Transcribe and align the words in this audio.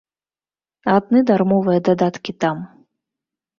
Адны 0.93 1.19
дармовыя 1.31 1.79
дадаткі 1.91 2.37
там. 2.47 2.57